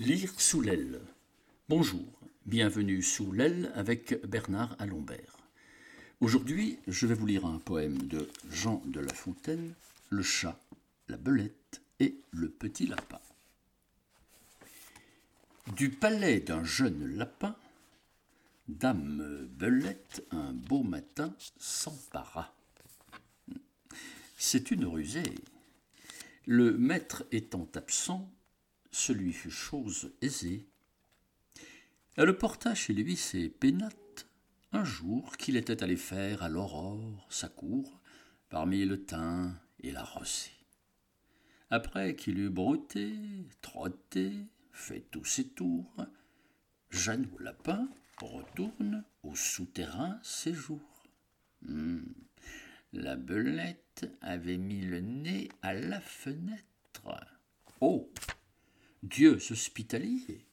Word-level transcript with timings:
Lire 0.00 0.40
sous 0.40 0.62
l'aile. 0.62 0.98
Bonjour, 1.68 2.06
bienvenue 2.46 3.02
sous 3.02 3.32
l'aile 3.32 3.70
avec 3.74 4.24
Bernard 4.24 4.74
Alombert. 4.78 5.36
Aujourd'hui, 6.22 6.78
je 6.88 7.06
vais 7.06 7.12
vous 7.12 7.26
lire 7.26 7.44
un 7.44 7.58
poème 7.58 7.98
de 8.04 8.26
Jean 8.50 8.82
de 8.86 8.98
La 8.98 9.12
Fontaine, 9.12 9.74
Le 10.08 10.22
chat, 10.22 10.58
la 11.08 11.18
belette 11.18 11.82
et 11.98 12.18
le 12.30 12.48
petit 12.48 12.86
lapin. 12.86 13.20
Du 15.76 15.90
palais 15.90 16.40
d'un 16.40 16.64
jeune 16.64 17.18
lapin, 17.18 17.54
Dame 18.68 19.50
Belette, 19.50 20.24
un 20.30 20.54
beau 20.54 20.82
matin, 20.82 21.34
s'empara. 21.58 22.54
C'est 24.38 24.70
une 24.70 24.86
rusée. 24.86 25.34
Le 26.46 26.72
maître 26.78 27.26
étant 27.32 27.68
absent, 27.74 28.32
ce 28.90 29.12
lui 29.12 29.32
fut 29.32 29.50
chose 29.50 30.12
aisée. 30.20 30.66
Elle 32.16 32.36
porta 32.36 32.74
chez 32.74 32.92
lui 32.92 33.16
ses 33.16 33.48
pénates 33.48 34.26
un 34.72 34.84
jour 34.84 35.36
qu'il 35.36 35.56
était 35.56 35.82
allé 35.82 35.96
faire 35.96 36.42
à 36.42 36.48
l'aurore 36.48 37.26
sa 37.28 37.48
cour 37.48 38.00
parmi 38.48 38.84
le 38.84 39.04
thym 39.04 39.58
et 39.80 39.90
la 39.92 40.04
rosée. 40.04 40.50
Après 41.70 42.16
qu'il 42.16 42.38
eut 42.38 42.50
brouté, 42.50 43.14
trotté, 43.62 44.32
fait 44.72 45.06
tous 45.10 45.24
ses 45.24 45.48
tours, 45.48 46.06
Jeanne 46.90 47.28
Lapin 47.38 47.88
retourne 48.20 49.04
au 49.22 49.34
souterrain 49.36 50.18
séjour. 50.22 50.80
Hmm. 51.62 52.02
La 52.92 53.14
belette 53.14 54.10
avait 54.20 54.56
mis 54.56 54.80
le 54.80 55.00
nez 55.00 55.48
à 55.62 55.74
la 55.74 56.00
fenêtre. 56.00 56.64
Oh 57.80 58.09
Dieu 59.02 59.38
hospitalier 59.50 60.46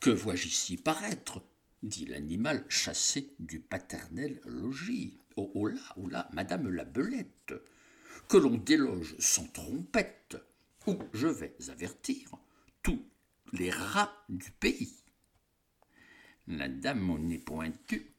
Que 0.00 0.10
vois-je 0.10 0.46
ici 0.46 0.76
paraître 0.78 1.42
dit 1.82 2.06
l'animal 2.06 2.64
chassé 2.68 3.34
du 3.38 3.60
paternel 3.60 4.40
logis. 4.46 5.18
Oh, 5.36 5.50
oh 5.54 5.66
là, 5.66 5.80
oh 5.96 6.08
là, 6.08 6.28
madame 6.32 6.70
la 6.70 6.84
belette 6.84 7.54
Que 8.28 8.38
l'on 8.38 8.56
déloge 8.56 9.14
sans 9.18 9.46
trompette, 9.48 10.36
ou 10.86 10.98
je 11.12 11.26
vais 11.26 11.54
avertir 11.68 12.30
tous 12.82 13.04
les 13.52 13.70
rats 13.70 14.24
du 14.28 14.50
pays. 14.52 14.94
La 16.46 16.68
dame 16.68 17.10
au 17.10 17.18
nez 17.18 17.38
pointu 17.38 18.10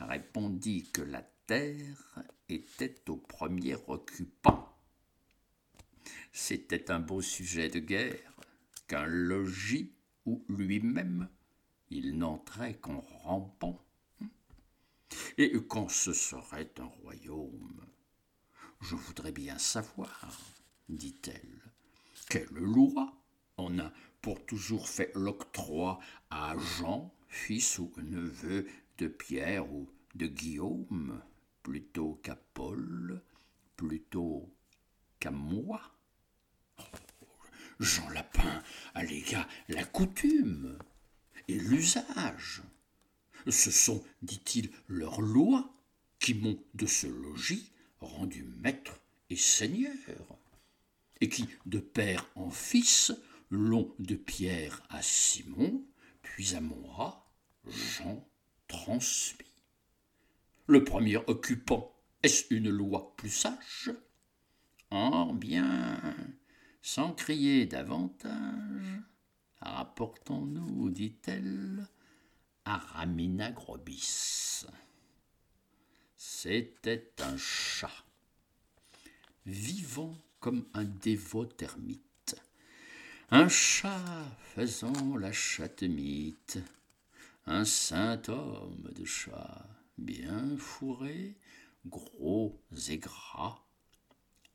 répondit 0.00 0.84
que 0.92 1.02
la 1.02 1.22
terre 1.46 2.22
était 2.48 3.08
au 3.08 3.16
premier 3.16 3.76
occupant. 3.86 4.66
C'était 6.32 6.90
un 6.90 7.00
beau 7.00 7.20
sujet 7.20 7.68
de 7.68 7.80
guerre 7.80 8.29
qu'un 8.90 9.06
logis 9.06 9.92
où 10.26 10.44
lui-même 10.48 11.28
il 11.90 12.18
n'entrait 12.18 12.74
qu'en 12.74 12.98
rampant. 13.22 13.80
Et 15.38 15.52
quand 15.68 15.88
ce 15.88 16.12
serait 16.12 16.72
un 16.80 16.86
royaume, 16.86 17.86
je 18.80 18.96
voudrais 18.96 19.30
bien 19.30 19.58
savoir, 19.58 20.28
dit-elle, 20.88 21.62
quelle 22.28 22.48
loi 22.48 23.16
on 23.58 23.78
a 23.78 23.92
pour 24.22 24.44
toujours 24.44 24.88
fait 24.88 25.12
l'octroi 25.14 26.00
à 26.30 26.56
Jean, 26.58 27.14
fils 27.28 27.78
ou 27.78 27.92
neveu 27.98 28.66
de 28.98 29.06
Pierre 29.06 29.72
ou 29.72 29.88
de 30.16 30.26
Guillaume, 30.26 31.22
plutôt 31.62 32.14
qu'à 32.24 32.34
Paul, 32.34 33.22
plutôt 33.76 34.52
qu'à 35.20 35.30
moi? 35.30 35.80
Jean 37.80 38.08
Lapin 38.10 38.62
allégua 38.94 39.48
la 39.68 39.84
coutume 39.84 40.78
et 41.48 41.58
l'usage. 41.58 42.62
Ce 43.48 43.70
sont, 43.70 44.04
dit-il, 44.20 44.70
leurs 44.86 45.22
lois 45.22 45.74
qui 46.18 46.34
m'ont 46.34 46.62
de 46.74 46.86
ce 46.86 47.06
logis 47.06 47.72
rendu 48.00 48.44
maître 48.44 49.00
et 49.30 49.36
seigneur, 49.36 49.94
et 51.22 51.28
qui, 51.28 51.48
de 51.66 51.78
père 51.78 52.28
en 52.34 52.50
fils, 52.50 53.12
l'ont 53.50 53.94
de 53.98 54.14
Pierre 54.14 54.82
à 54.90 55.02
Simon, 55.02 55.84
puis 56.22 56.54
à 56.54 56.60
moi, 56.60 57.26
Jean, 57.66 58.26
transmis. 58.68 59.46
Le 60.66 60.84
premier 60.84 61.16
occupant, 61.16 61.94
est-ce 62.22 62.44
une 62.54 62.70
loi 62.70 63.14
plus 63.16 63.30
sage? 63.30 63.90
Oh 64.90 65.32
bien, 65.34 66.00
sans 66.82 67.12
crier 67.12 67.66
davantage, 67.66 69.00
rapportons-nous, 69.60 70.90
dit-elle, 70.90 71.86
à 72.64 72.78
Ramina 72.78 73.50
Grobis. 73.52 74.66
C'était 76.16 77.12
un 77.20 77.36
chat, 77.36 78.04
vivant 79.46 80.16
comme 80.40 80.66
un 80.74 80.84
dévot 80.84 81.48
ermite, 81.60 82.36
un 83.30 83.48
chat 83.48 84.24
faisant 84.54 85.16
la 85.16 85.32
chatte-mythe, 85.32 86.58
un 87.46 87.64
saint 87.64 88.22
homme 88.28 88.90
de 88.94 89.04
chat, 89.04 89.66
bien 89.98 90.56
fourré, 90.56 91.36
gros 91.86 92.60
et 92.88 92.98
gras, 92.98 93.64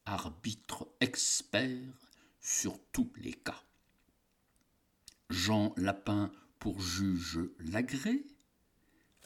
arbitre 0.05 0.87
expert 0.99 2.04
sur 2.45 2.79
tous 2.91 3.11
les 3.17 3.33
cas. 3.33 3.63
Jean 5.31 5.73
Lapin 5.77 6.31
pour 6.59 6.79
juge 6.79 7.39
l'agré, 7.57 8.23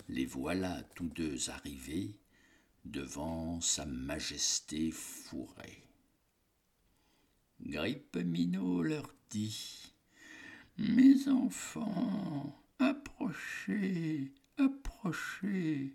les 0.08 0.26
voilà 0.26 0.84
tous 0.96 1.10
deux 1.10 1.50
arrivés 1.50 2.18
devant 2.86 3.60
sa 3.60 3.86
majesté 3.86 4.92
fourrée. 4.92 5.84
Grippe 7.60 8.16
Minot 8.16 8.84
leur 8.84 9.14
dit 9.30 9.94
Mes 10.78 11.28
enfants, 11.28 12.58
approchez, 12.80 14.32
approchez, 14.56 15.94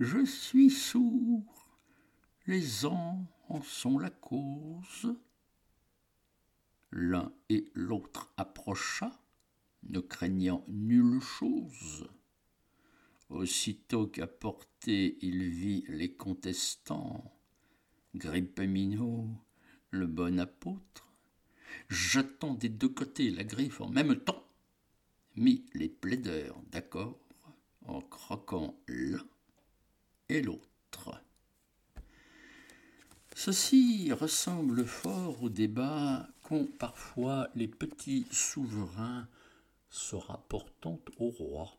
je 0.00 0.22
suis 0.26 0.68
sourd, 0.68 1.78
les 2.46 2.84
ans 2.84 3.24
en 3.48 3.62
sont 3.62 3.98
la 3.98 4.10
cause. 4.10 5.16
L'un 6.92 7.32
et 7.48 7.64
l'autre 7.74 8.32
approcha, 8.36 9.10
ne 9.84 10.00
craignant 10.00 10.64
nulle 10.68 11.20
chose. 11.20 12.06
Aussitôt 13.30 14.06
qu'à 14.06 14.26
portée 14.26 15.18
il 15.22 15.48
vit 15.48 15.84
les 15.88 16.12
contestants, 16.12 17.32
Minot, 18.14 19.26
le 19.90 20.06
bon 20.06 20.38
apôtre, 20.38 21.08
jetant 21.88 22.54
des 22.54 22.68
deux 22.68 22.90
côtés 22.90 23.30
la 23.30 23.44
griffe 23.44 23.80
en 23.80 23.88
même 23.88 24.16
temps, 24.16 24.46
mit 25.34 25.64
les 25.72 25.88
plaideurs 25.88 26.60
d'accord 26.70 27.18
en 27.86 28.02
croquant 28.02 28.78
l'un 28.86 29.26
et 30.28 30.42
l'autre. 30.42 31.22
Ceci 33.34 34.12
ressemble 34.12 34.84
fort 34.84 35.42
au 35.42 35.48
débat 35.48 36.28
parfois 36.78 37.48
les 37.54 37.68
petits 37.68 38.26
souverains 38.30 39.26
se 39.90 40.16
rapportant 40.16 40.98
au 41.18 41.28
roi. 41.30 41.72